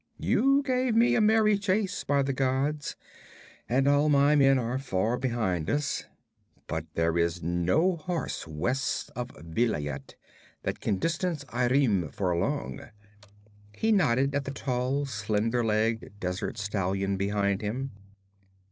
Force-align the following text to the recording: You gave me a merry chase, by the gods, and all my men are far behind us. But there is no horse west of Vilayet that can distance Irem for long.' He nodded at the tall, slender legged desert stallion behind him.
You 0.17 0.63
gave 0.63 0.95
me 0.95 1.13
a 1.13 1.21
merry 1.21 1.59
chase, 1.59 2.03
by 2.03 2.23
the 2.23 2.33
gods, 2.33 2.95
and 3.69 3.87
all 3.87 4.09
my 4.09 4.35
men 4.35 4.57
are 4.57 4.79
far 4.79 5.15
behind 5.15 5.69
us. 5.69 6.05
But 6.65 6.87
there 6.95 7.19
is 7.19 7.43
no 7.43 7.97
horse 7.97 8.47
west 8.47 9.11
of 9.15 9.29
Vilayet 9.37 10.15
that 10.63 10.79
can 10.79 10.97
distance 10.97 11.45
Irem 11.53 12.09
for 12.11 12.35
long.' 12.35 12.89
He 13.77 13.91
nodded 13.91 14.33
at 14.33 14.45
the 14.45 14.49
tall, 14.51 15.05
slender 15.05 15.63
legged 15.63 16.19
desert 16.19 16.57
stallion 16.57 17.15
behind 17.15 17.61
him. 17.61 17.91